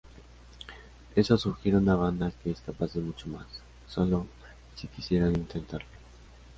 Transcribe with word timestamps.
Eso 1.15 1.37
sugiere 1.37 1.77
una 1.77 1.93
banda 1.93 2.31
que 2.41 2.49
es 2.49 2.61
capaz 2.61 2.93
de 2.95 3.01
mucho 3.01 3.29
más, 3.29 3.45
solo 3.87 4.25
si 4.75 4.87
quisieran 4.87 5.35
intentarlo. 5.35 5.85